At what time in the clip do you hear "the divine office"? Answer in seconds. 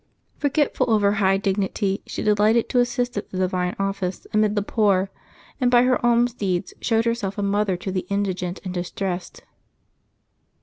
3.29-4.25